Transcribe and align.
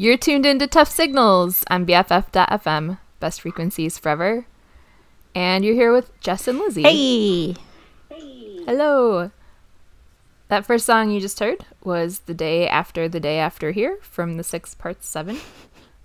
You're 0.00 0.16
tuned 0.16 0.46
into 0.46 0.66
Tuff 0.66 0.88
Signals 0.88 1.62
on 1.68 1.84
BFF.fm, 1.84 2.96
best 3.18 3.42
frequencies 3.42 3.98
forever. 3.98 4.46
And 5.34 5.62
you're 5.62 5.74
here 5.74 5.92
with 5.92 6.18
Jess 6.20 6.48
and 6.48 6.58
Lizzie. 6.58 6.84
Hey! 6.84 7.54
Hello. 8.64 9.30
That 10.48 10.64
first 10.64 10.86
song 10.86 11.10
you 11.10 11.20
just 11.20 11.38
heard 11.38 11.66
was 11.84 12.20
The 12.20 12.32
Day 12.32 12.66
After 12.66 13.10
the 13.10 13.20
Day 13.20 13.38
After 13.38 13.72
Here 13.72 13.98
from 14.00 14.38
the 14.38 14.42
Six 14.42 14.74
Parts 14.74 15.06
Seven. 15.06 15.38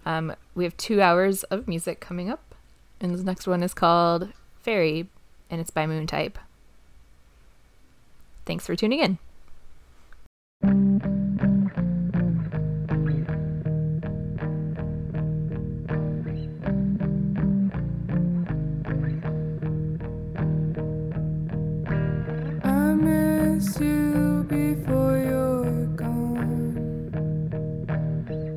Um, 0.06 0.36
we 0.56 0.66
have 0.66 0.76
two 0.76 1.02
hours 1.02 1.44
of 1.44 1.66
music 1.66 2.02
coming 2.02 2.30
up, 2.30 2.54
and 3.00 3.18
the 3.18 3.24
next 3.24 3.48
one 3.48 3.64
is 3.64 3.74
called 3.74 4.28
Ferry, 4.62 5.08
and 5.50 5.62
it's 5.62 5.70
by 5.70 5.86
Moontype. 5.86 6.36
Thanks 8.46 8.66
for 8.66 8.76
tuning 8.76 9.18
in. 10.62 11.25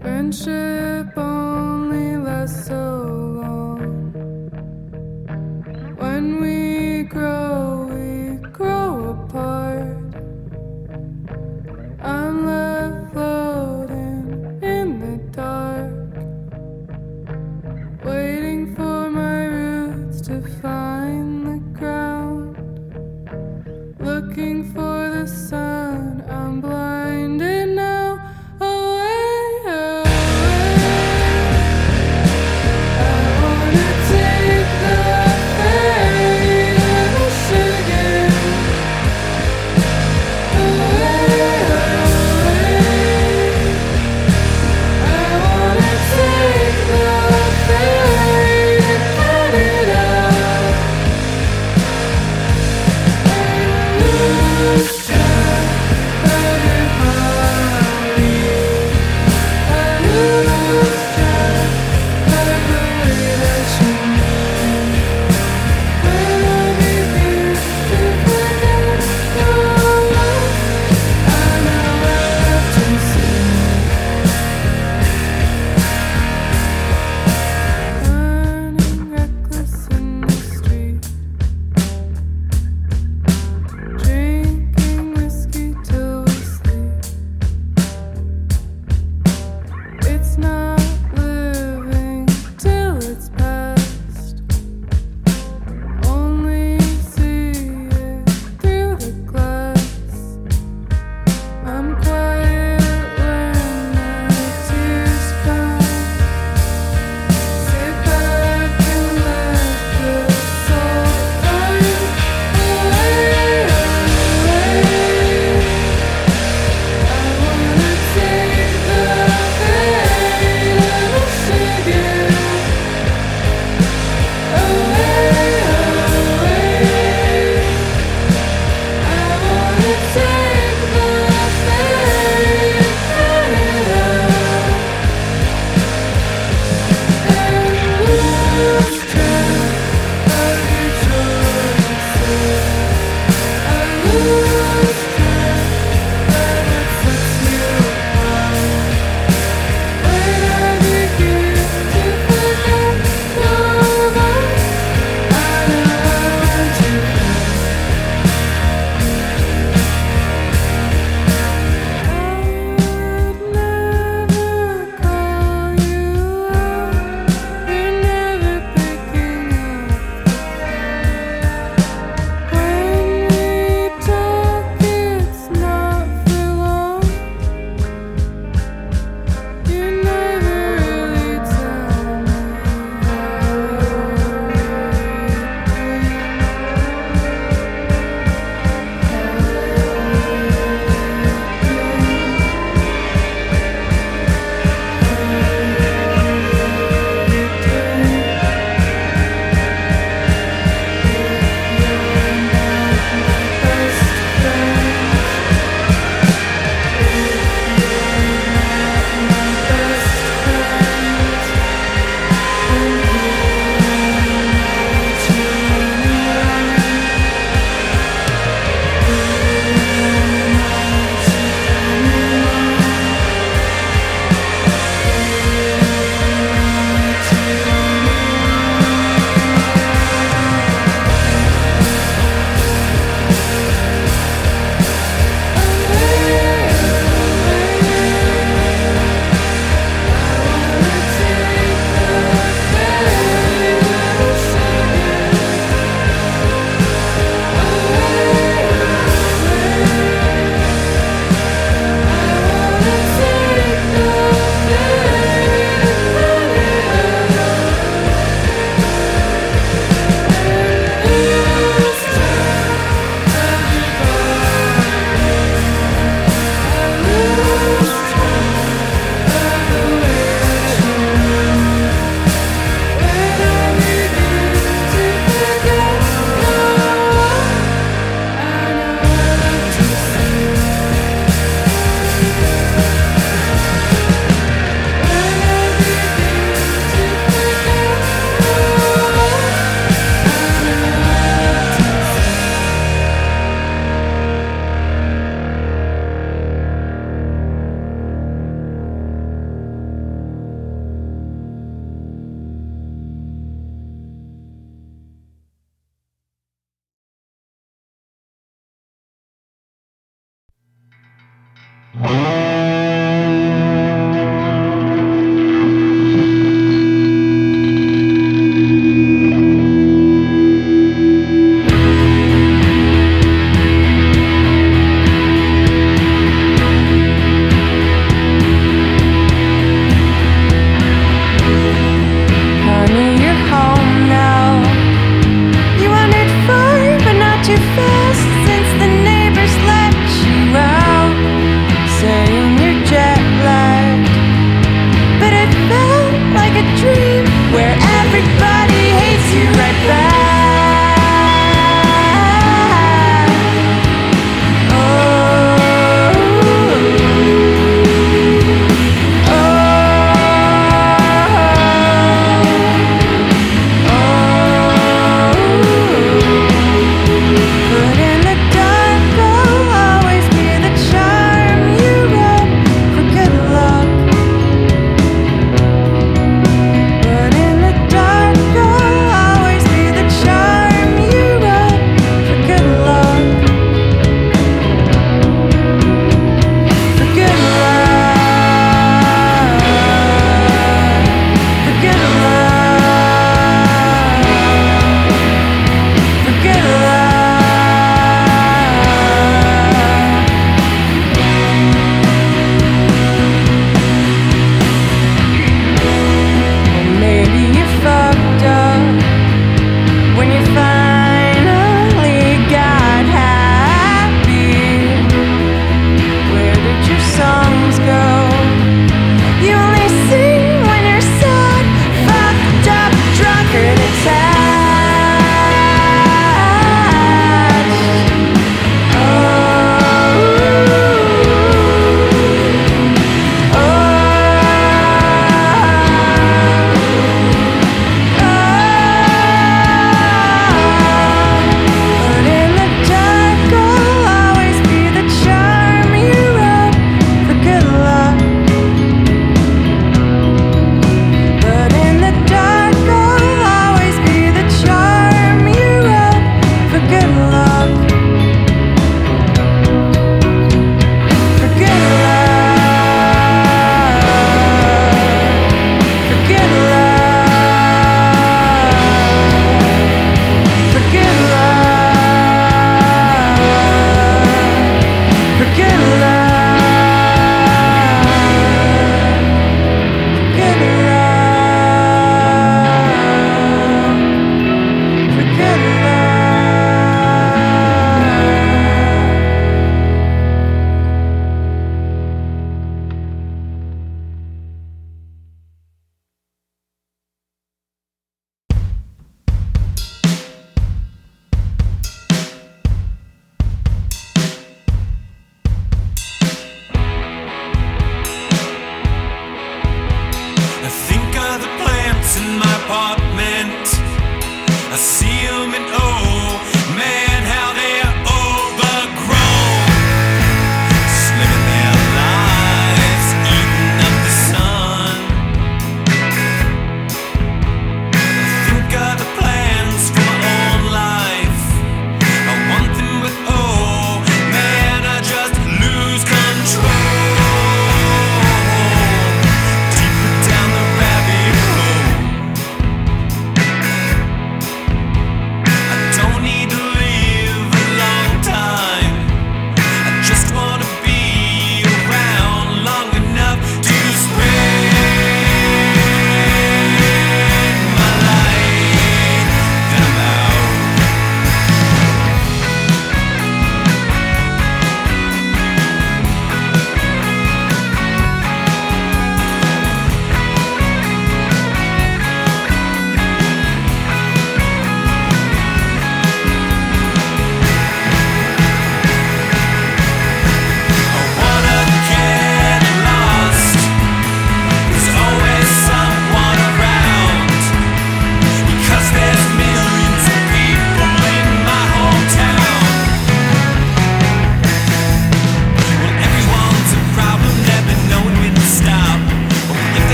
Friendship 0.00 1.18
only 1.18 2.16
lasts 2.16 2.66
so 2.68 3.13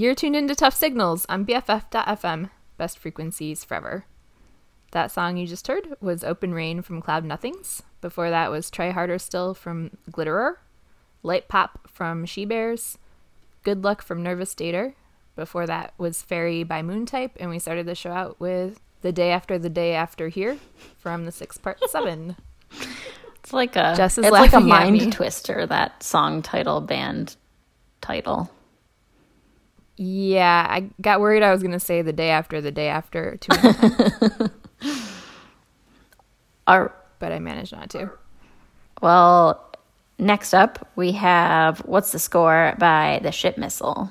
You're 0.00 0.14
tuned 0.14 0.34
into 0.34 0.54
Tuff 0.54 0.74
Signals 0.74 1.26
on 1.28 1.44
BFF.FM, 1.44 2.48
best 2.78 2.98
frequencies 2.98 3.64
forever. 3.64 4.06
That 4.92 5.10
song 5.10 5.36
you 5.36 5.46
just 5.46 5.66
heard 5.66 5.94
was 6.00 6.24
Open 6.24 6.54
Rain 6.54 6.80
from 6.80 7.02
Cloud 7.02 7.22
Nothings. 7.22 7.82
Before 8.00 8.30
that 8.30 8.50
was 8.50 8.70
Try 8.70 8.92
Harder 8.92 9.18
Still 9.18 9.52
from 9.52 9.90
Glitterer, 10.10 10.54
Lite 11.22 11.48
Pop 11.48 11.86
from 11.86 12.24
She 12.24 12.46
Bears, 12.46 12.96
Good 13.62 13.84
Luck 13.84 14.00
from 14.00 14.22
Nervous 14.22 14.54
Dater. 14.54 14.94
Before 15.36 15.66
that 15.66 15.92
was 15.98 16.22
Ferry 16.22 16.62
by 16.62 16.80
Moontype, 16.80 17.32
and 17.38 17.50
we 17.50 17.58
started 17.58 17.84
the 17.84 17.94
show 17.94 18.12
out 18.12 18.40
with 18.40 18.80
The 19.02 19.12
Day 19.12 19.32
After 19.32 19.58
the 19.58 19.68
Day 19.68 19.92
After 19.92 20.28
Here 20.28 20.56
from 20.96 21.26
the 21.26 21.32
six 21.32 21.58
part 21.58 21.78
seven. 21.90 22.36
It's 23.34 23.52
like 23.52 23.76
a 23.76 23.92
Jess 23.94 24.16
is 24.16 24.24
it's 24.24 24.32
like 24.32 24.54
a 24.54 24.60
mind 24.60 25.12
twister 25.12 25.66
that 25.66 26.02
song 26.02 26.40
title 26.40 26.80
band 26.80 27.36
title. 28.00 28.50
Yeah, 30.02 30.66
I 30.66 30.88
got 31.02 31.20
worried 31.20 31.42
I 31.42 31.52
was 31.52 31.60
going 31.60 31.72
to 31.72 31.78
say 31.78 32.00
the 32.00 32.10
day 32.10 32.30
after 32.30 32.62
the 32.62 32.72
day 32.72 32.88
after 32.88 33.36
two 33.36 33.52
but 36.66 37.32
I 37.32 37.38
managed 37.38 37.72
not 37.72 37.90
to. 37.90 38.10
Well, 39.02 39.62
next 40.18 40.54
up 40.54 40.88
we 40.96 41.12
have 41.12 41.80
What's 41.80 42.12
the 42.12 42.18
Score 42.18 42.74
by 42.78 43.20
the 43.22 43.30
Shit 43.30 43.58
Missile. 43.58 44.10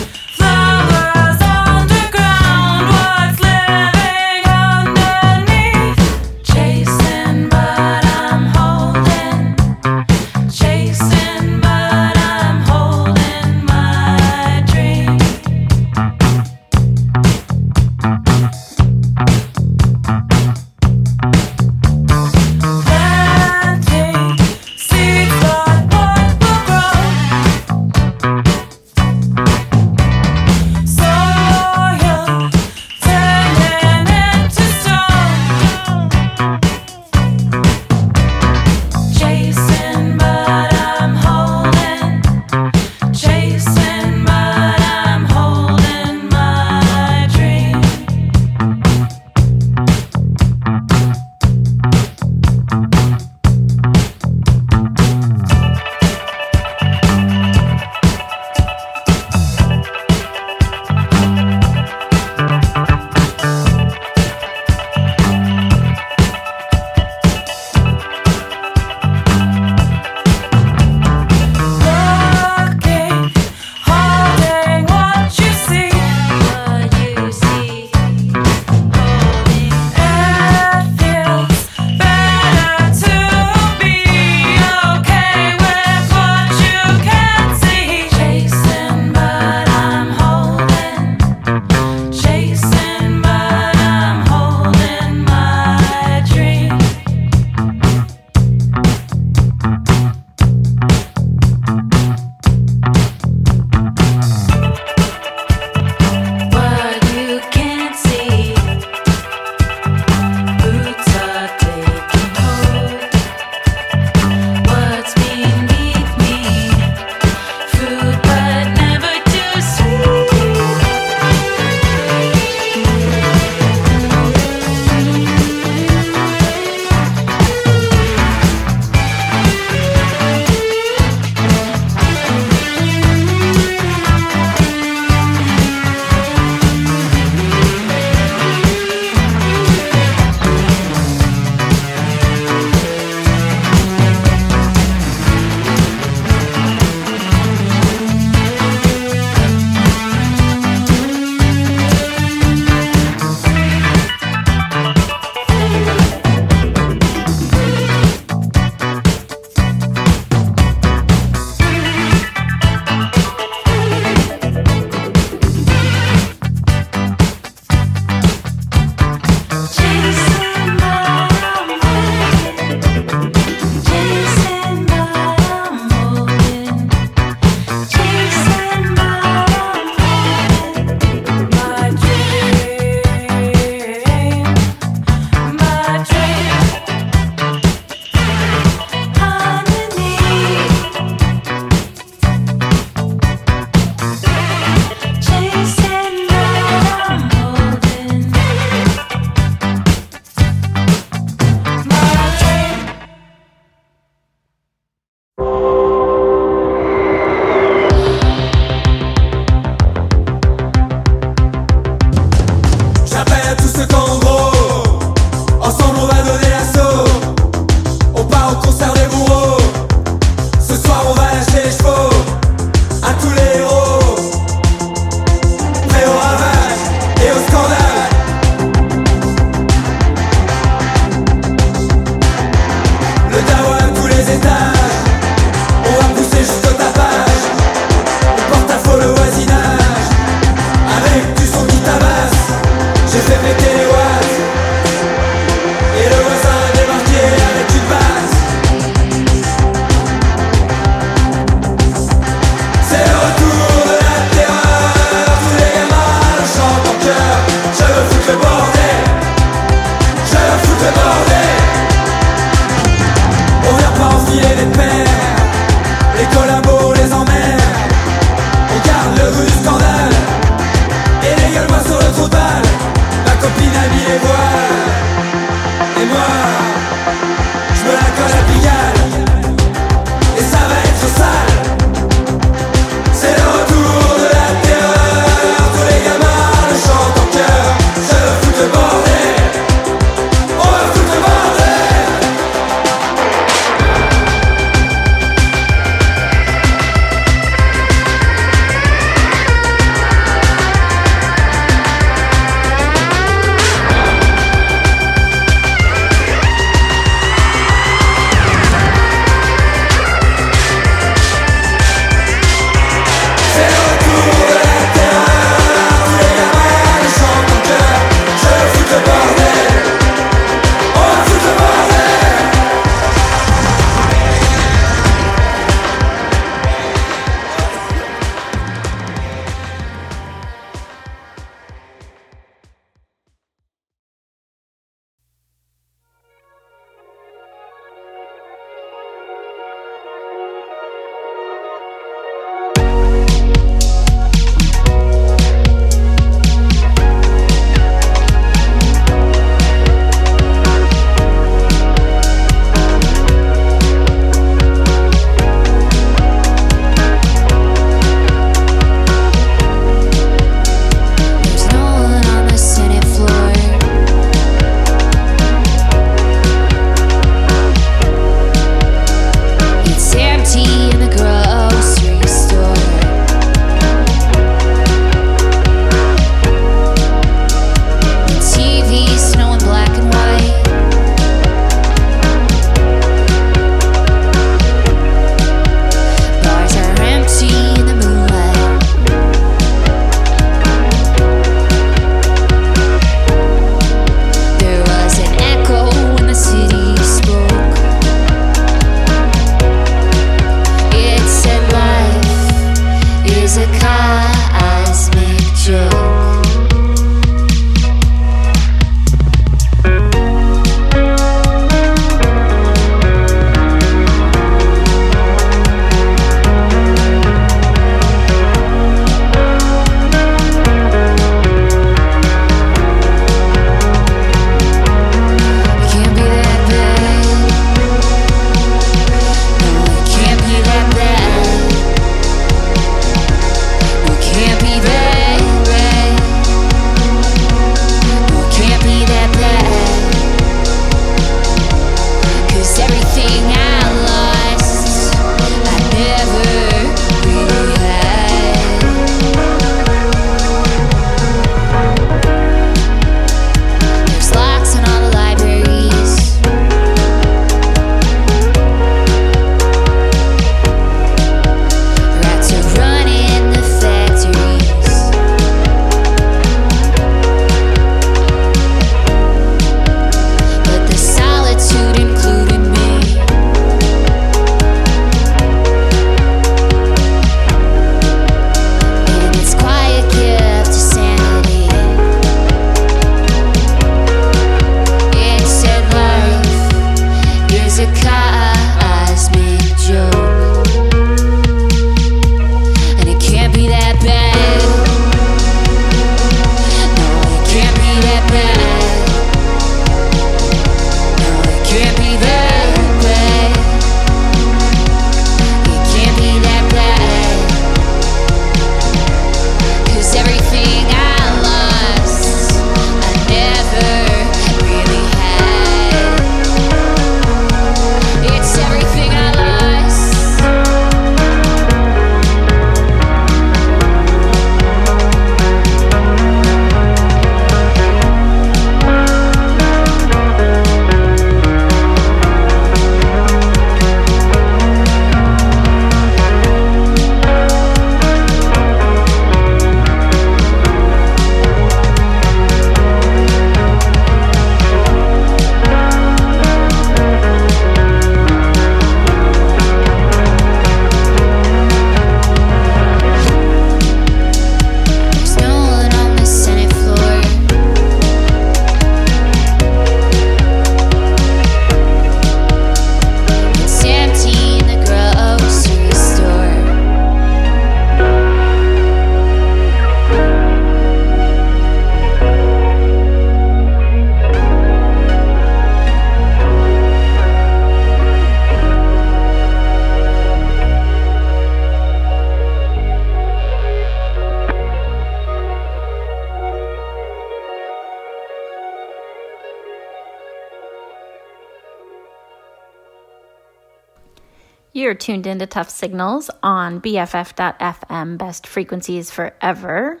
Tuned 595.04 595.26
into 595.26 595.44
Tuff 595.44 595.68
Signals 595.68 596.30
on 596.42 596.80
BFF.FM, 596.80 598.16
best 598.16 598.46
frequencies 598.46 599.10
forever. 599.10 600.00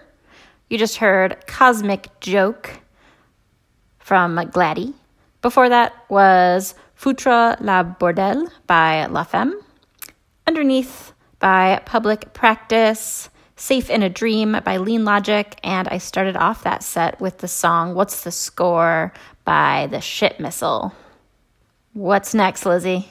You 0.70 0.78
just 0.78 0.96
heard 0.96 1.46
Cosmic 1.46 2.08
Joke 2.20 2.80
from 3.98 4.36
Gladie. 4.50 4.94
Before 5.42 5.68
that 5.68 5.92
was 6.08 6.74
Foutre 6.98 7.60
la 7.60 7.82
Bordel 7.82 8.48
by 8.66 9.04
La 9.04 9.24
Femme. 9.24 9.60
Underneath 10.46 11.12
by 11.38 11.82
Public 11.84 12.32
Practice, 12.32 13.28
Safe 13.56 13.90
in 13.90 14.02
a 14.02 14.08
Dream 14.08 14.58
by 14.64 14.78
Lean 14.78 15.04
Logic, 15.04 15.54
and 15.62 15.86
I 15.86 15.98
started 15.98 16.38
off 16.38 16.64
that 16.64 16.82
set 16.82 17.20
with 17.20 17.40
the 17.40 17.48
song 17.48 17.94
What's 17.94 18.24
the 18.24 18.32
Score 18.32 19.12
by 19.44 19.86
The 19.90 20.00
Shit 20.00 20.40
Missile. 20.40 20.94
What's 21.92 22.32
next, 22.32 22.64
Lizzie? 22.64 23.10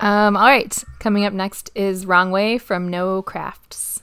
Um, 0.00 0.36
all 0.36 0.46
right. 0.46 0.82
Coming 0.98 1.24
up 1.24 1.32
next 1.32 1.70
is 1.74 2.06
Wrong 2.06 2.30
Way 2.30 2.58
from 2.58 2.88
No 2.88 3.22
Crafts. 3.22 4.02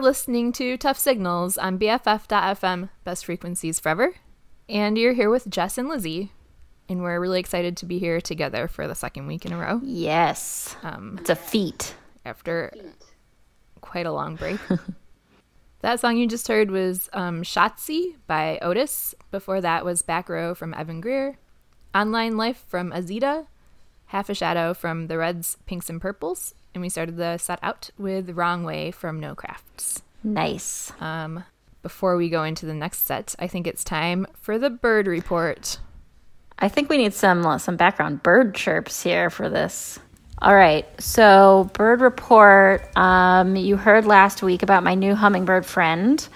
You're 0.00 0.08
listening 0.08 0.52
to 0.52 0.78
Tuff 0.78 0.98
Signals 0.98 1.58
on 1.58 1.78
BFF.FM, 1.78 2.88
Best 3.04 3.26
Frequencies 3.26 3.78
Forever. 3.78 4.14
And 4.66 4.96
you're 4.96 5.12
here 5.12 5.28
with 5.28 5.50
Jess 5.50 5.76
and 5.76 5.90
Lizzie. 5.90 6.32
And 6.88 7.02
we're 7.02 7.20
really 7.20 7.38
excited 7.38 7.76
to 7.76 7.84
be 7.84 7.98
here 7.98 8.18
together 8.18 8.66
for 8.66 8.88
the 8.88 8.94
second 8.94 9.26
week 9.26 9.44
in 9.44 9.52
a 9.52 9.58
row 9.58 9.78
Yes. 9.84 10.74
um, 10.82 11.18
It's 11.20 11.28
a 11.28 11.36
feat. 11.36 11.94
after 12.24 12.72
quite 13.82 14.06
a 14.06 14.10
long 14.12 14.36
break. 14.36 14.58
that 15.82 16.00
song 16.00 16.16
you 16.16 16.26
just 16.26 16.48
heard 16.48 16.70
was 16.70 17.10
um, 17.12 17.42
Schatze 17.42 18.14
by 18.26 18.58
Ohtis. 18.62 19.12
Before 19.30 19.60
that 19.60 19.84
was 19.84 20.00
Back 20.00 20.30
Row 20.30 20.54
from 20.54 20.72
Evan 20.72 21.02
Greer. 21.02 21.36
Online 21.94 22.38
Life 22.38 22.64
from 22.68 22.90
Azita. 22.90 23.48
Half 24.06 24.30
a 24.30 24.34
Shadow 24.34 24.72
from 24.72 25.08
the 25.08 25.18
Reds, 25.18 25.58
Pinks, 25.66 25.90
and 25.90 26.00
Purples. 26.00 26.54
And 26.74 26.82
we 26.82 26.88
started 26.88 27.16
the 27.16 27.38
set 27.38 27.58
out 27.62 27.90
with 27.98 28.30
Wrong 28.30 28.64
Way 28.64 28.90
from 28.90 29.18
No 29.18 29.34
Crafts. 29.34 30.02
Nice. 30.22 30.92
Um, 31.00 31.44
before 31.82 32.16
we 32.16 32.28
go 32.28 32.44
into 32.44 32.66
the 32.66 32.74
next 32.74 33.06
set, 33.06 33.34
I 33.38 33.46
think 33.46 33.66
it's 33.66 33.82
time 33.82 34.26
for 34.34 34.58
the 34.58 34.70
bird 34.70 35.06
report. 35.06 35.78
I 36.58 36.68
think 36.68 36.90
we 36.90 36.98
need 36.98 37.14
some 37.14 37.46
uh, 37.46 37.58
some 37.58 37.76
background 37.76 38.22
bird 38.22 38.54
chirps 38.54 39.02
here 39.02 39.30
for 39.30 39.48
this. 39.48 39.98
All 40.42 40.54
right, 40.54 40.86
so 41.00 41.70
bird 41.74 42.00
report. 42.00 42.96
Um, 42.96 43.56
you 43.56 43.76
heard 43.76 44.06
last 44.06 44.42
week 44.42 44.62
about 44.62 44.82
my 44.82 44.94
new 44.94 45.14
hummingbird 45.14 45.66
friend, 45.66 46.26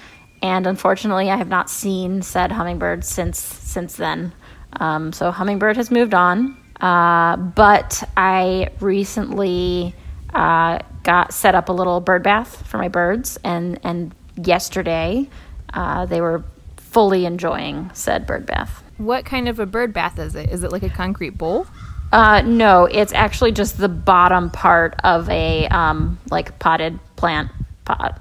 and 0.43 0.67
unfortunately, 0.67 1.31
I 1.31 1.37
have 1.37 1.49
not 1.49 1.71
seen 1.71 2.23
said 2.23 2.53
hummingbird 2.53 3.05
since 3.05 3.39
since 3.39 3.97
then. 3.97 4.33
Um, 4.81 5.13
so 5.13 5.31
hummingbird 5.31 5.77
has 5.77 5.91
moved 5.91 6.15
on, 6.15 6.57
uh, 6.81 7.37
but 7.37 8.03
I 8.17 8.71
recently 8.81 9.95
uh, 10.35 10.81
got 11.03 11.33
set 11.33 11.55
up 11.55 11.69
a 11.69 11.73
little 11.73 12.01
bird 12.01 12.23
bath 12.23 12.67
for 12.67 12.79
my 12.79 12.89
birds, 12.89 13.39
and 13.45 13.79
and 13.85 14.15
yesterday 14.37 15.29
uh, 15.73 16.07
they 16.07 16.21
were 16.21 16.45
fully 16.77 17.27
enjoying 17.27 17.91
said 17.95 18.27
bird 18.27 18.47
bath. 18.47 18.83
What 18.99 19.25
kind 19.25 19.49
of 19.49 19.59
a 19.59 19.67
bird 19.67 19.93
bath 19.93 20.19
is 20.19 20.35
it? 20.35 20.51
Is 20.51 20.65
it 20.65 20.73
like 20.73 20.83
a 20.83 20.91
concrete 20.91 21.37
bowl? 21.39 21.67
Uh, 22.13 22.43
no, 22.43 22.85
it's 22.85 23.13
actually 23.13 23.51
just 23.51 23.79
the 23.79 23.89
bottom 23.89 24.51
part 24.51 24.95
of 25.03 25.29
a 25.29 25.67
um, 25.69 26.19
like 26.31 26.59
potted 26.59 26.99
plant 27.17 27.51
pot. 27.85 28.21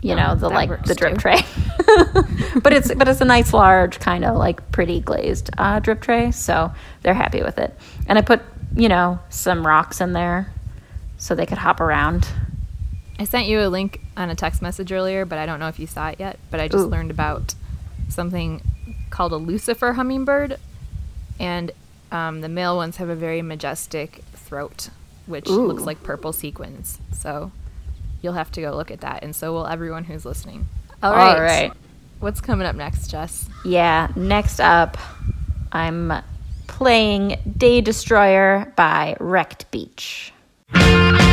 You 0.00 0.14
know, 0.14 0.34
the 0.34 0.50
like 0.50 0.84
the 0.84 0.94
drip 0.94 1.14
too. 1.14 1.20
tray. 1.20 1.40
but 2.62 2.72
it's 2.72 2.94
but 2.94 3.08
it's 3.08 3.20
a 3.20 3.24
nice 3.24 3.52
large 3.52 3.98
kind 4.00 4.24
of 4.24 4.36
like 4.36 4.70
pretty 4.70 5.00
glazed 5.00 5.50
uh, 5.56 5.78
drip 5.80 6.02
tray, 6.02 6.30
so 6.30 6.72
they're 7.02 7.14
happy 7.14 7.42
with 7.42 7.58
it. 7.58 7.76
And 8.06 8.18
I 8.18 8.20
put 8.20 8.42
you 8.76 8.88
know 8.88 9.18
some 9.30 9.66
rocks 9.66 10.00
in 10.00 10.12
there 10.12 10.52
so 11.24 11.34
they 11.34 11.46
could 11.46 11.56
hop 11.56 11.80
around. 11.80 12.28
I 13.18 13.24
sent 13.24 13.46
you 13.46 13.62
a 13.62 13.68
link 13.68 14.02
on 14.14 14.28
a 14.28 14.34
text 14.34 14.60
message 14.60 14.92
earlier, 14.92 15.24
but 15.24 15.38
I 15.38 15.46
don't 15.46 15.58
know 15.58 15.68
if 15.68 15.78
you 15.78 15.86
saw 15.86 16.08
it 16.08 16.20
yet. 16.20 16.38
But 16.50 16.60
I 16.60 16.68
just 16.68 16.84
Ooh. 16.84 16.88
learned 16.88 17.10
about 17.10 17.54
something 18.10 18.60
called 19.08 19.32
a 19.32 19.36
Lucifer 19.36 19.94
hummingbird, 19.94 20.58
and 21.40 21.72
um, 22.12 22.42
the 22.42 22.50
male 22.50 22.76
ones 22.76 22.98
have 22.98 23.08
a 23.08 23.14
very 23.14 23.40
majestic 23.40 24.22
throat, 24.34 24.90
which 25.24 25.48
looks 25.48 25.84
like 25.84 26.02
purple 26.02 26.34
sequins. 26.34 26.98
So 27.12 27.52
you'll 28.20 28.34
have 28.34 28.52
to 28.52 28.60
go 28.60 28.76
look 28.76 28.90
at 28.90 29.00
that, 29.00 29.24
and 29.24 29.34
so 29.34 29.50
will 29.54 29.66
everyone 29.66 30.04
who's 30.04 30.26
listening. 30.26 30.66
All 31.02 31.14
right. 31.14 31.36
All 31.36 31.40
right. 31.40 31.72
What's 32.20 32.42
coming 32.42 32.66
up 32.66 32.76
next, 32.76 33.10
Jess? 33.10 33.48
Yeah, 33.64 34.12
next 34.14 34.60
up, 34.60 34.98
I'm 35.72 36.12
playing 36.66 37.38
Day 37.56 37.80
Destroyer 37.80 38.74
by 38.76 39.16
Wrecked 39.20 39.70
Beach. 39.70 40.33
You're 40.74 41.23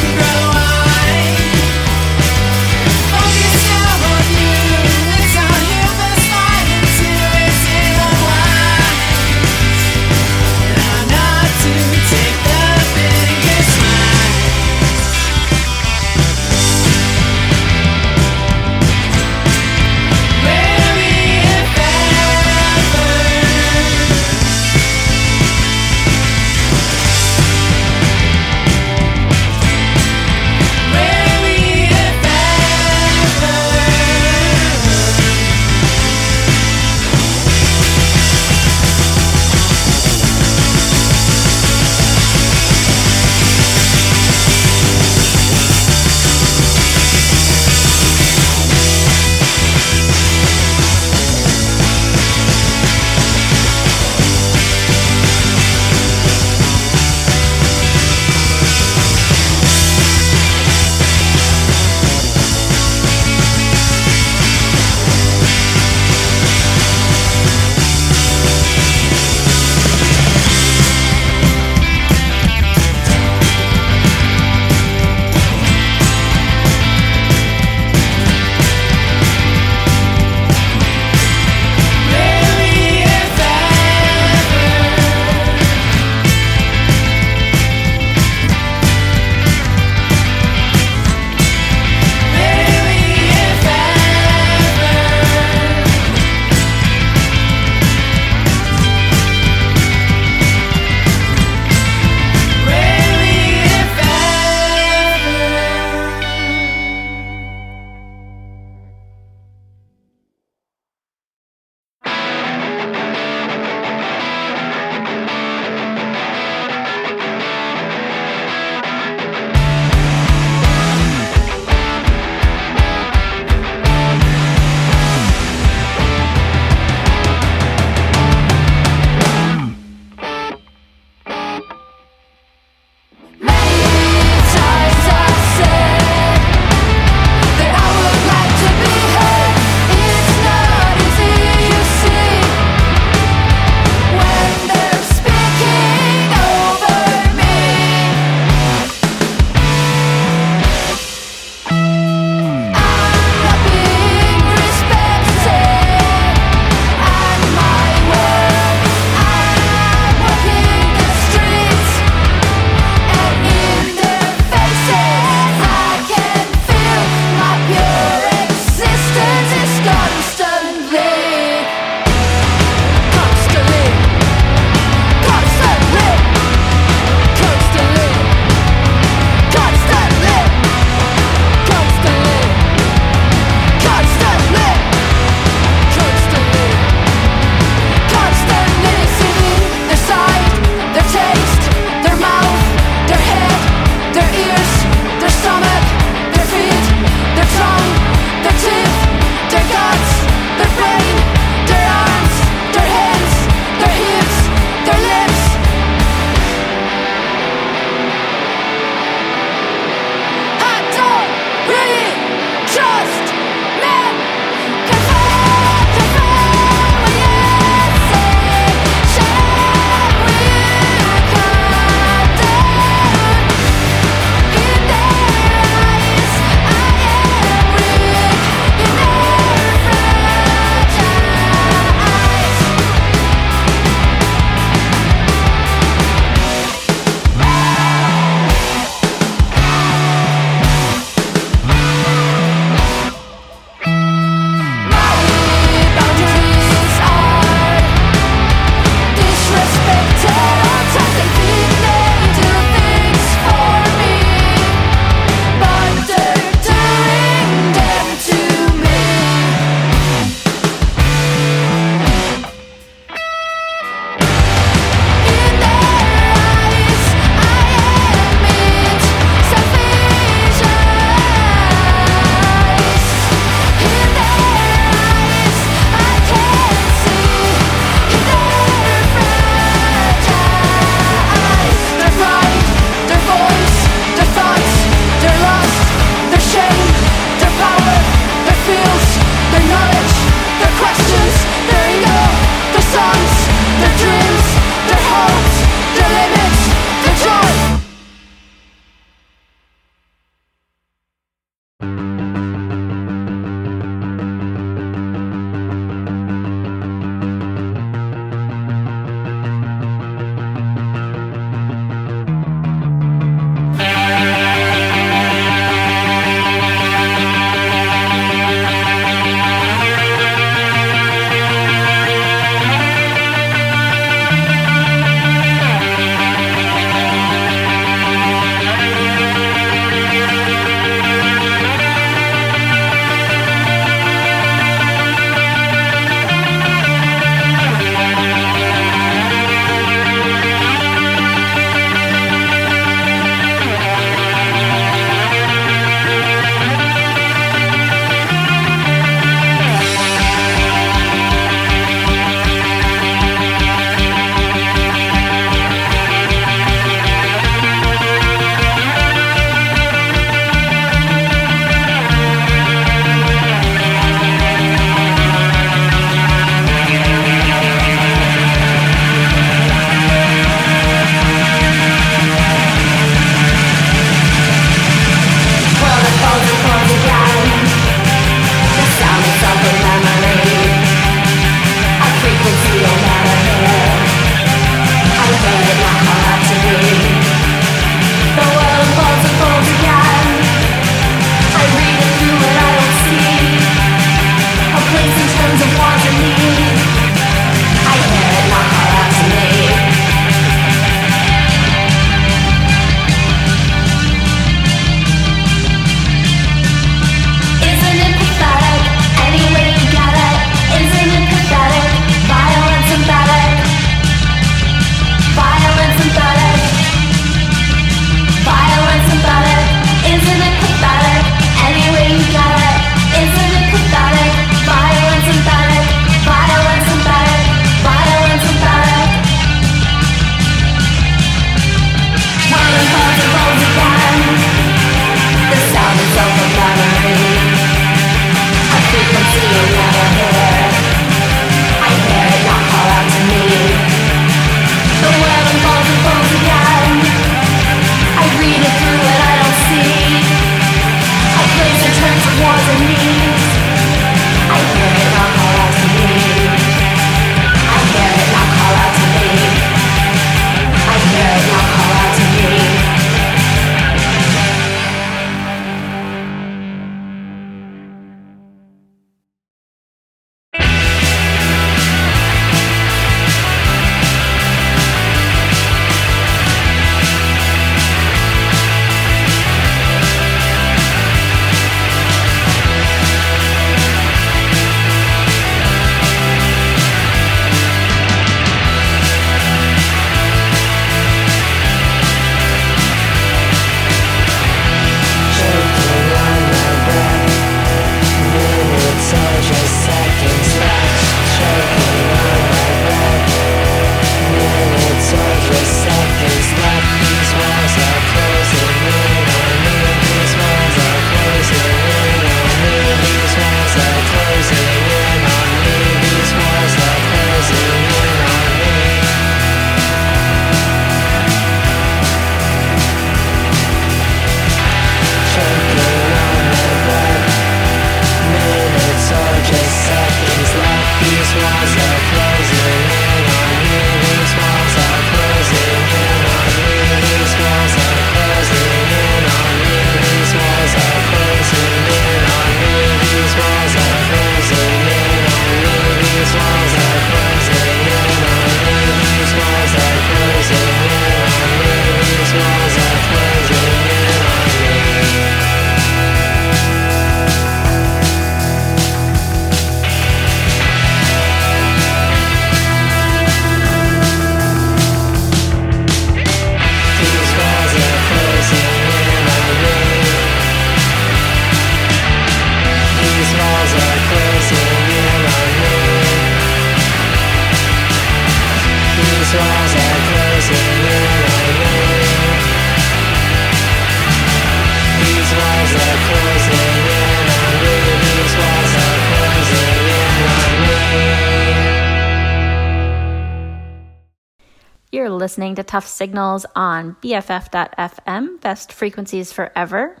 listening 595.26 595.56
to 595.56 595.64
Tuff 595.64 595.88
Signals 595.88 596.46
on 596.54 596.94
BFF.FM, 597.02 598.40
best 598.40 598.72
frequencies 598.72 599.32
forever. 599.32 600.00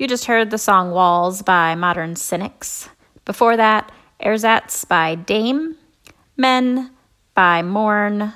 You 0.00 0.08
just 0.08 0.24
heard 0.24 0.50
the 0.50 0.58
song 0.58 0.90
Walls 0.90 1.42
by 1.42 1.76
Modern 1.76 2.16
Cynics. 2.16 2.88
Before 3.24 3.56
that, 3.56 3.92
Ersatz 4.20 4.84
by 4.84 5.14
Dame, 5.14 5.76
Men 6.36 6.90
by 7.34 7.62
Morn, 7.62 8.32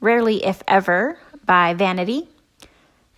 Rarely 0.00 0.42
If 0.46 0.62
Ever 0.66 1.18
by 1.44 1.74
Vanity, 1.74 2.26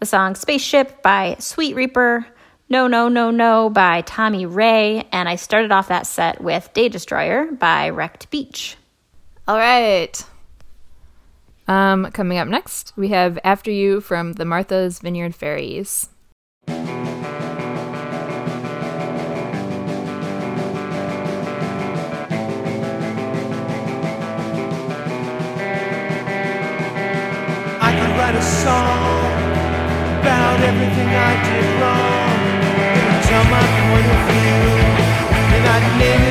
the 0.01 0.06
song 0.06 0.35
Spaceship 0.35 1.01
by 1.01 1.36
Sweet 1.39 1.76
Reaper, 1.76 2.26
No 2.68 2.89
No 2.89 3.06
No 3.06 3.30
No 3.30 3.70
by 3.70 4.01
Tommy 4.01 4.47
Ray, 4.47 5.06
and 5.12 5.28
I 5.28 5.36
started 5.36 5.70
off 5.70 5.86
that 5.86 6.09
set 6.09 6.40
with 6.40 6.72
Day 6.72 6.89
Destroyer 6.89 7.52
by 7.52 7.90
Wrecked 7.90 8.28
Beach. 8.30 8.76
All 9.47 9.56
right. 9.56 10.20
Um, 11.68 12.10
coming 12.12 12.38
up 12.38 12.48
next, 12.48 12.94
we 12.96 13.08
have 13.08 13.38
After 13.44 13.70
You 13.70 14.00
from 14.00 14.32
the 14.32 14.46
Martha's 14.46 15.00
Vineyard 15.00 15.34
Ferries. 15.34 16.08
I 16.66 16.72
could 27.92 28.14
write 28.16 28.34
a 28.34 28.42
song 28.42 29.28
about 30.20 30.60
everything 30.60 31.08
I 31.08 31.32
did 31.44 31.68
wrong. 31.82 32.32
Would 33.04 33.22
tell 33.28 33.44
my 33.44 33.60
point 33.84 34.08
of 34.08 34.20
view, 34.32 34.56
and 35.52 35.64
I'd 35.68 35.86
name 36.00 36.22
it 36.22 36.27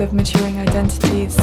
of 0.00 0.12
maturing 0.12 0.58
identities 0.58 1.36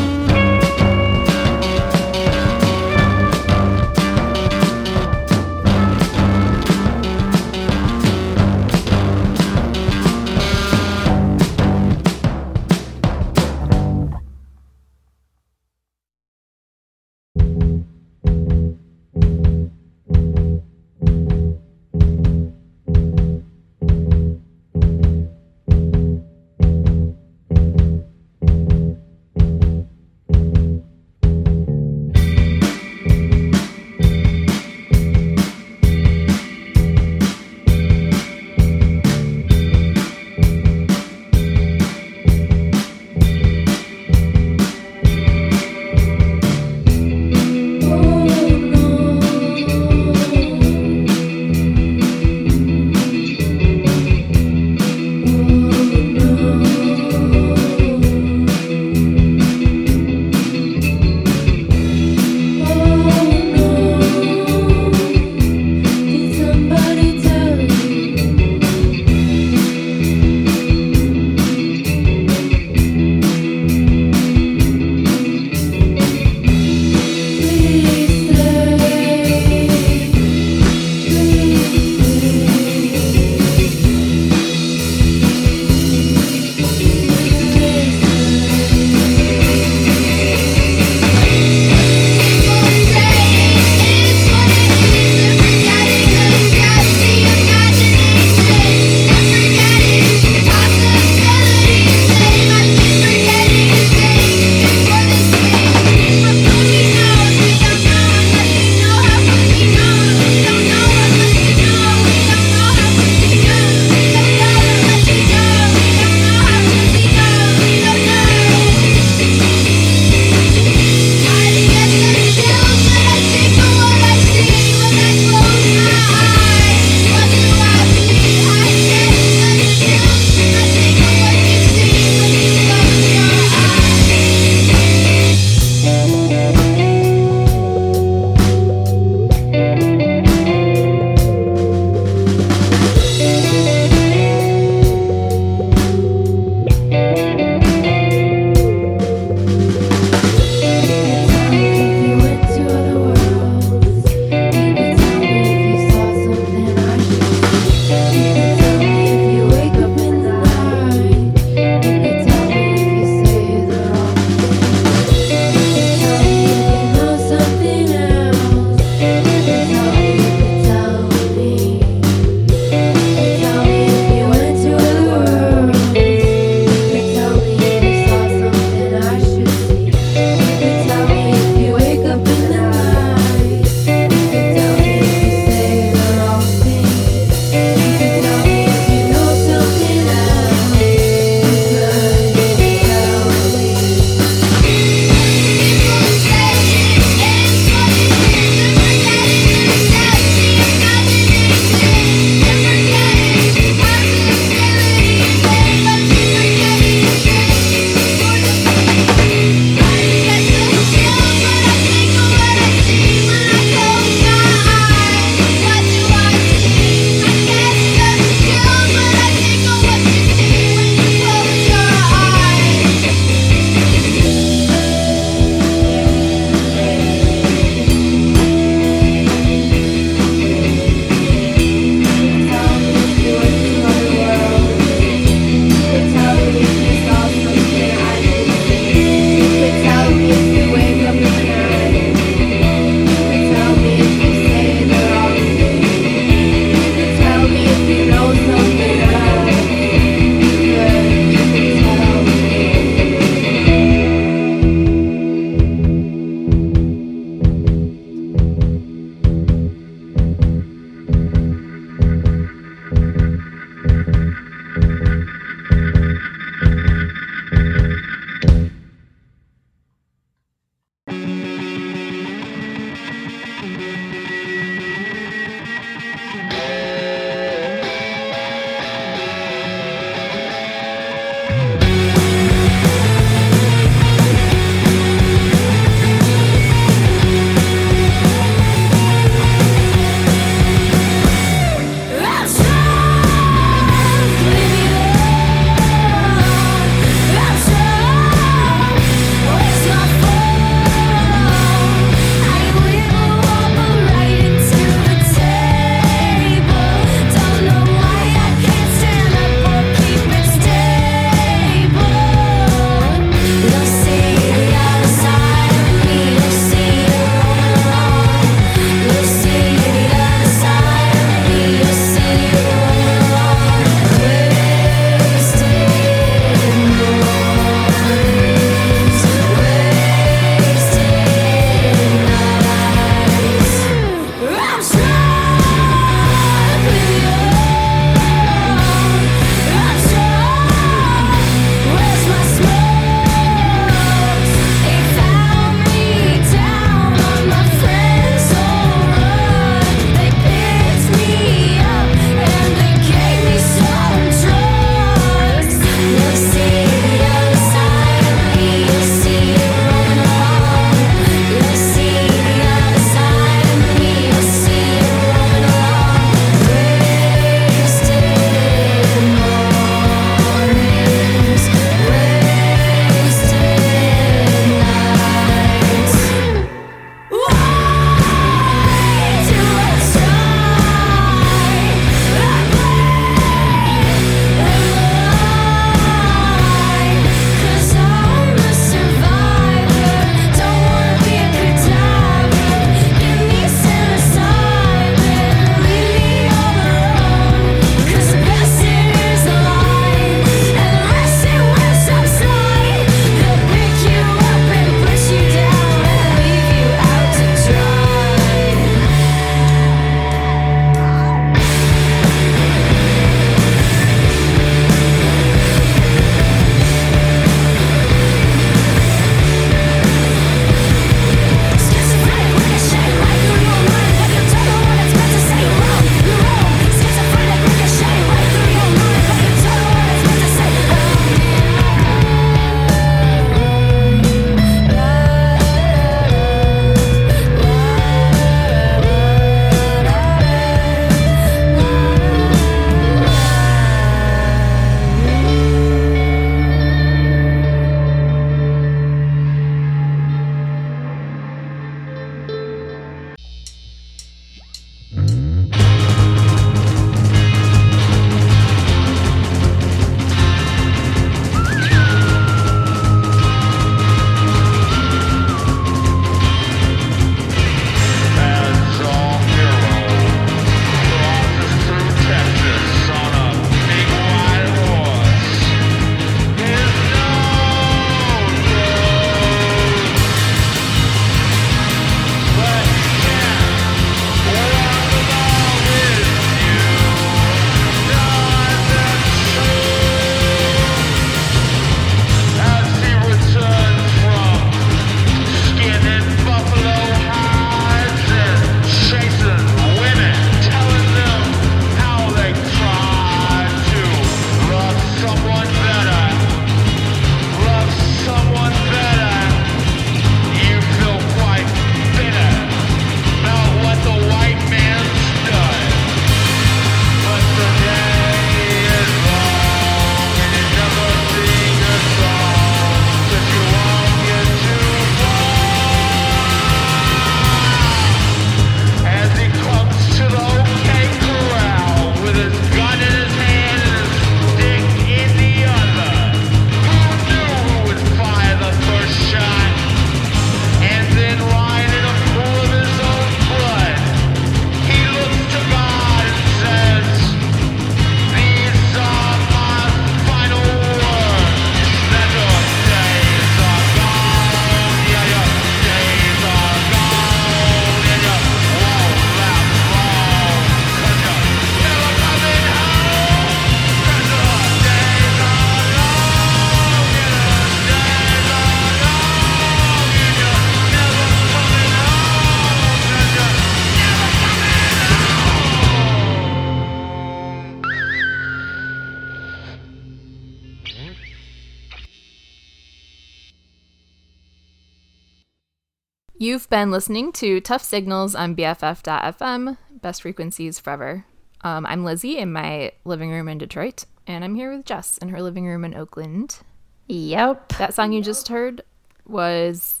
been 586.80 586.90
listening 586.90 587.30
to 587.30 587.60
Tuff 587.60 587.84
Signals 587.84 588.34
on 588.34 588.56
BFF.fm, 588.56 589.76
best 590.00 590.22
frequencies 590.22 590.80
forever. 590.80 591.26
Um, 591.60 591.84
I'm 591.84 592.04
Lizzie 592.04 592.38
in 592.38 592.54
my 592.54 592.92
living 593.04 593.30
room 593.30 593.48
in 593.48 593.58
Detroit, 593.58 594.06
and 594.26 594.42
I'm 594.42 594.54
here 594.54 594.74
with 594.74 594.86
Jess 594.86 595.18
in 595.18 595.28
her 595.28 595.42
living 595.42 595.66
room 595.66 595.84
in 595.84 595.94
Oakland. 595.94 596.60
Yep. 597.06 597.74
That 597.76 597.92
song 597.92 598.12
you 598.12 598.22
just 598.22 598.48
heard 598.48 598.80
was 599.26 600.00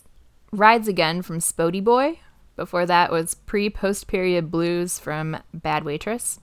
Rides 0.52 0.88
Again 0.88 1.20
from 1.20 1.40
Spodie 1.40 1.84
Boy. 1.84 2.20
Before 2.56 2.86
that 2.86 3.12
was 3.12 3.34
pre 3.34 3.68
post 3.68 4.06
period 4.06 4.50
blues 4.50 4.98
from 4.98 5.36
Bad 5.52 5.84
Waitress. 5.84 6.40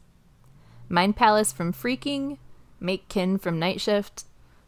Mind 0.88 1.16
Palace 1.16 1.52
from 1.52 1.74
Freaking. 1.74 2.38
Make 2.80 3.10
Kin 3.10 3.40
from 3.40 3.58
Night 3.58 3.82
Shift. 3.82 4.26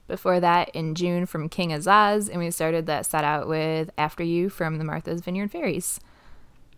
Before 0.10 0.40
that, 0.40 0.69
in 0.69 0.95
June 0.95 1.27
from 1.27 1.48
King 1.48 1.69
Azaz. 1.69 2.30
And 2.30 2.40
we 2.40 2.49
started 2.52 2.88
that 2.88 3.06
set 3.06 3.23
out 3.23 3.48
with 3.48 3.91
After 3.98 4.23
You 4.23 4.49
from 4.49 4.80
the 4.80 4.84
Martha's 4.84 5.22
Vineyard 5.22 5.52
Ferries. 5.52 5.99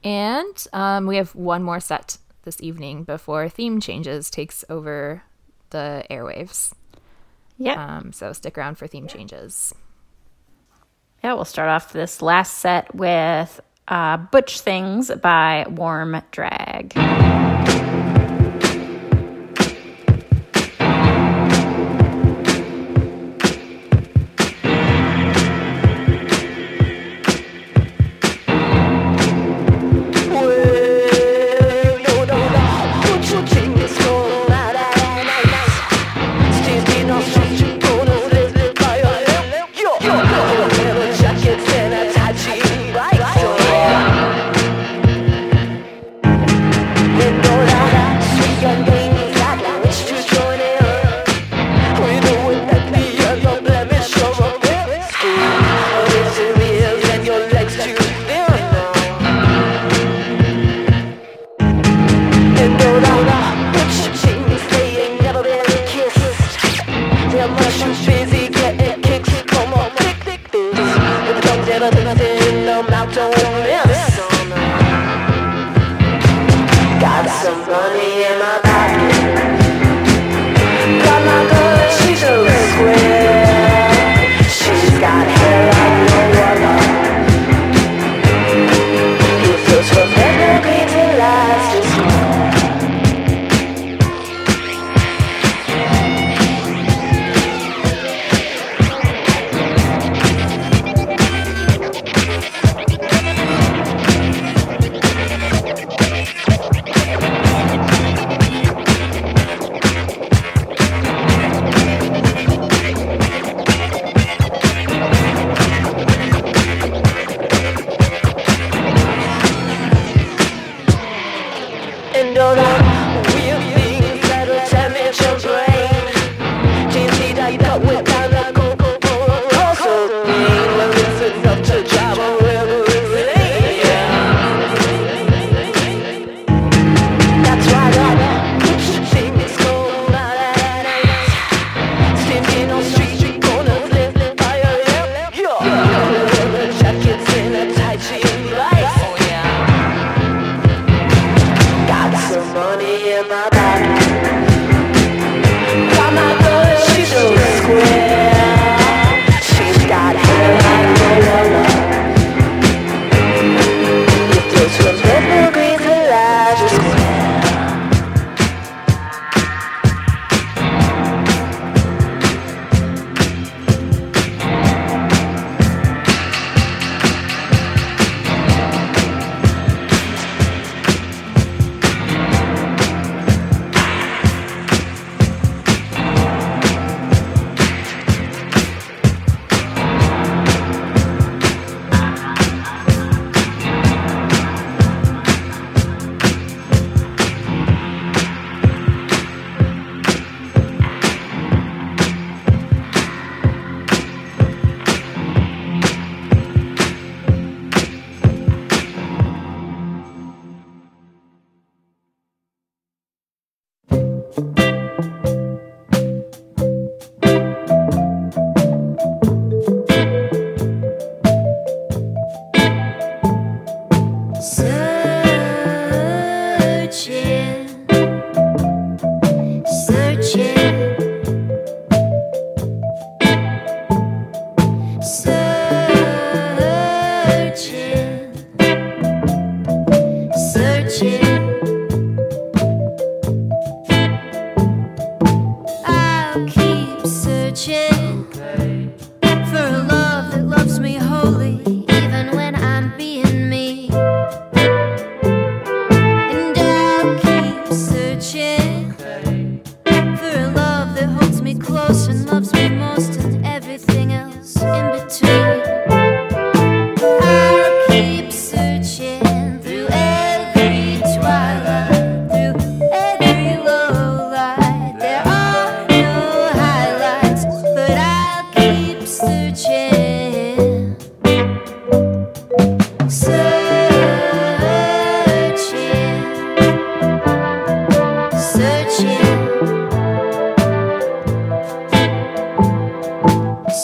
And 0.03 0.67
um, 0.73 1.07
we 1.07 1.15
have 1.15 1.33
one 1.33 1.63
more 1.63 1.79
set 1.79 2.17
this 2.43 2.61
evening 2.61 3.03
before 3.03 3.47
Theme 3.47 3.79
Changes 3.79 4.29
takes 4.29 4.65
over 4.69 5.23
the 5.69 6.03
airwaves. 6.11 6.73
Yep. 7.57 7.77
Um, 7.77 8.13
so 8.13 8.33
stick 8.33 8.57
around 8.57 8.75
for 8.77 8.85
Theme 8.85 9.07
Changes. 9.07 9.73
Yeah, 11.23 11.33
we'll 11.33 11.45
start 11.45 11.69
off 11.69 11.93
this 11.93 12.21
last 12.21 12.57
set 12.57 12.93
with 12.93 13.61
uh, 13.87 14.17
Butch 14.17 14.59
Things 14.59 15.09
by 15.21 15.65
Warm 15.69 16.21
Drag. 16.31 16.93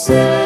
Searching. 0.08 0.37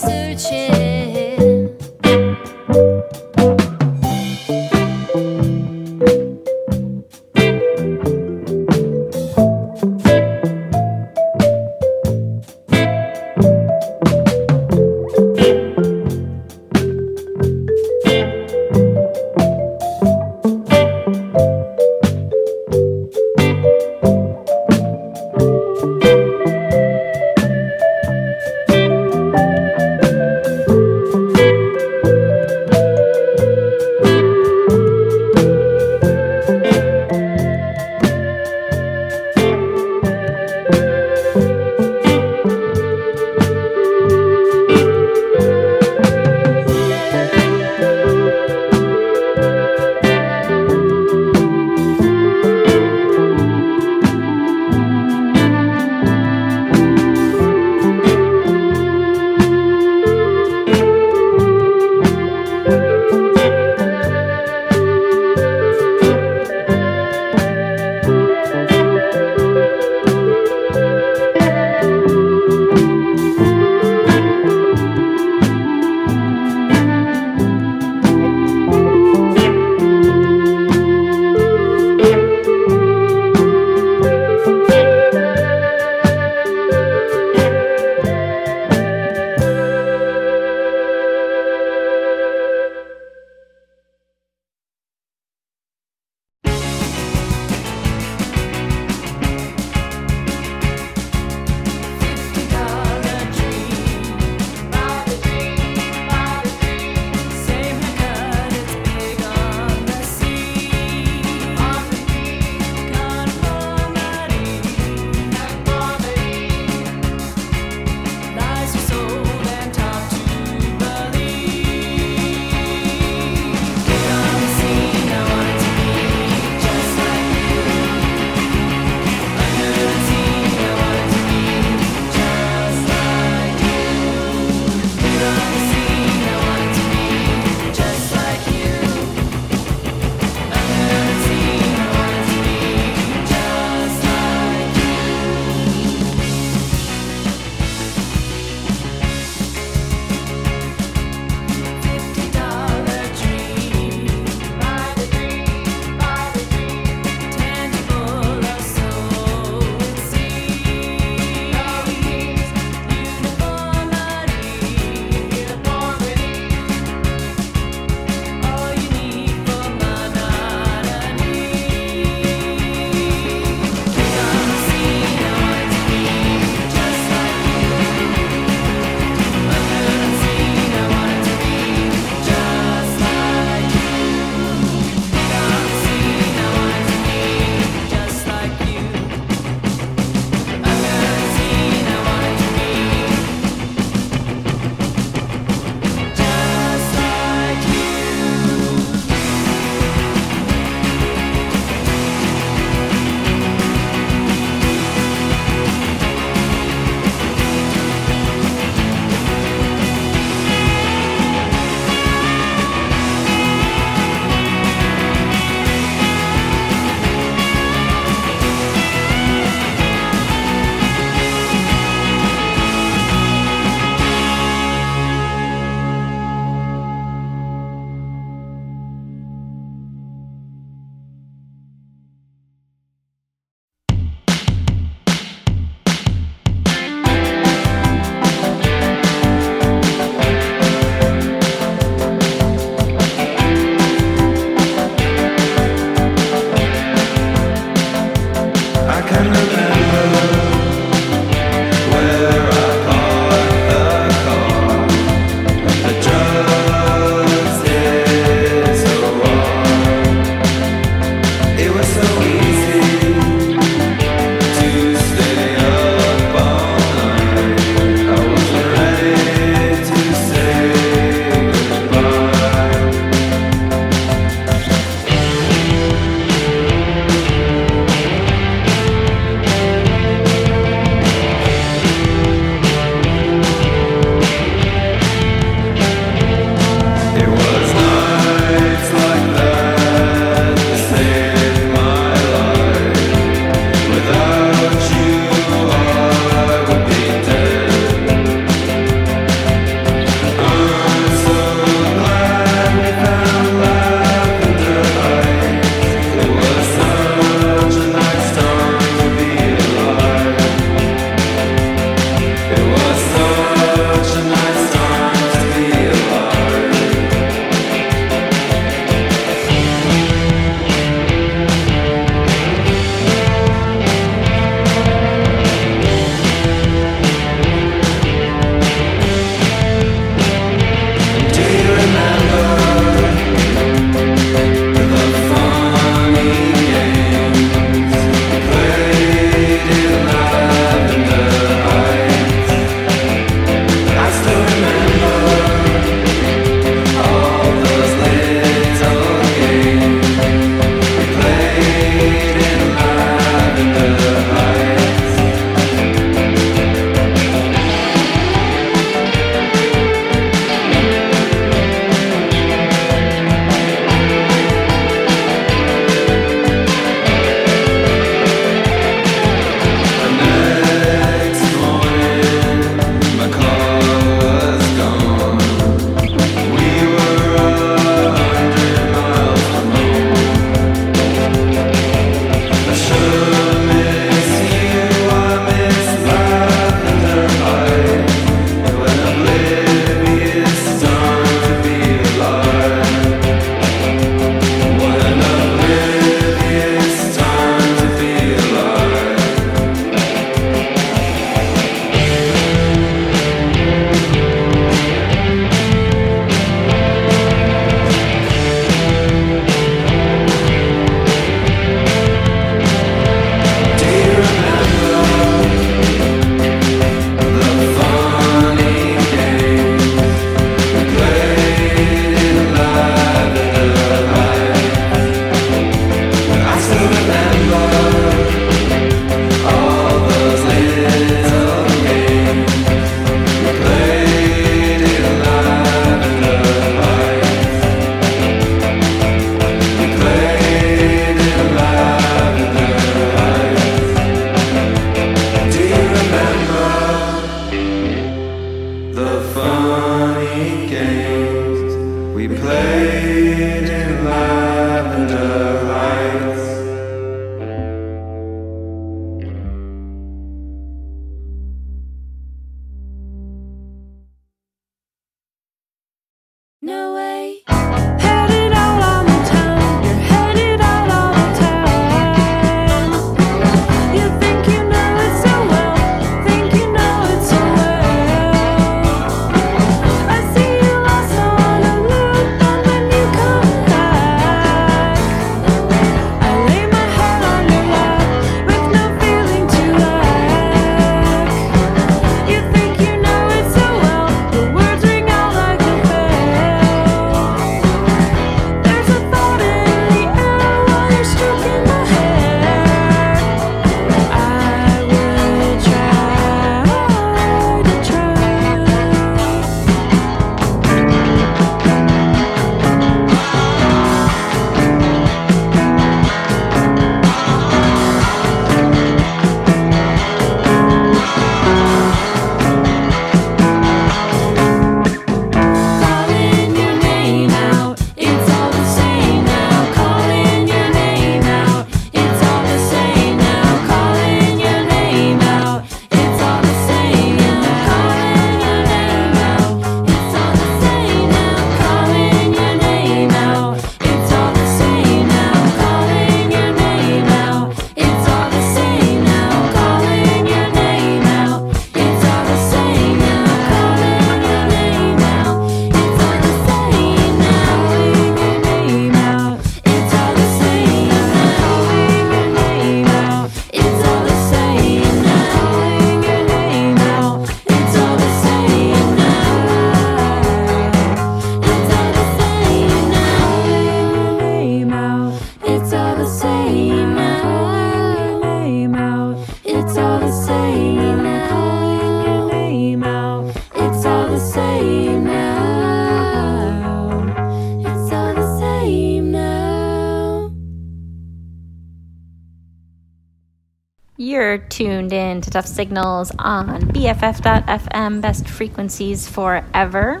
stuff 595.34 595.46
signals 595.48 596.12
on 596.16 596.60
BFF.FM, 596.68 598.00
best 598.00 598.28
frequencies 598.28 599.08
forever. 599.08 600.00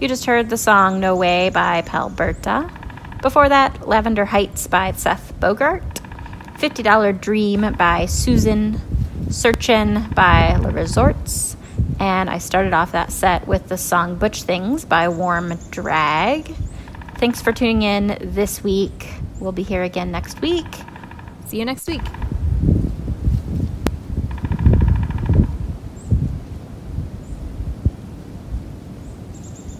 You 0.00 0.08
just 0.08 0.24
heard 0.24 0.48
the 0.48 0.56
song 0.56 0.98
No 0.98 1.14
Way 1.14 1.50
by 1.50 1.82
Palberta. 1.82 3.20
Before 3.20 3.50
that, 3.50 3.86
Lavender 3.86 4.24
Heights 4.24 4.66
by 4.66 4.92
Seth 4.92 5.38
Bogart. 5.38 6.00
$50 6.58 7.20
Dream 7.20 7.74
by 7.74 8.06
Susan. 8.06 8.80
Searchin' 9.28 10.10
by 10.14 10.58
The 10.62 10.70
Resorts. 10.70 11.54
And 12.00 12.30
I 12.30 12.38
started 12.38 12.72
off 12.72 12.92
that 12.92 13.12
set 13.12 13.46
with 13.46 13.68
the 13.68 13.76
song 13.76 14.16
Butch 14.16 14.44
Things 14.44 14.86
by 14.86 15.10
Warm 15.10 15.52
Drag. 15.70 16.46
Thanks 17.16 17.42
for 17.42 17.52
tuning 17.52 17.82
in 17.82 18.16
this 18.22 18.64
week. 18.64 19.06
We'll 19.38 19.52
be 19.52 19.64
here 19.64 19.82
again 19.82 20.10
next 20.10 20.40
week. 20.40 20.64
See 21.44 21.58
you 21.58 21.66
next 21.66 21.86
week. 21.86 22.00